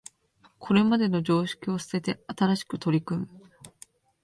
[0.57, 3.29] これまでの常識を捨てて新しく取り組む